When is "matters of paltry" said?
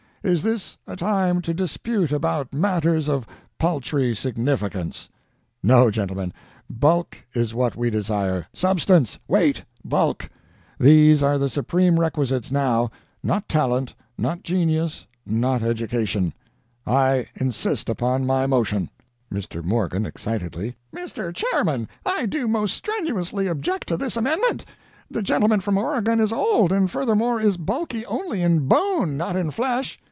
2.53-4.13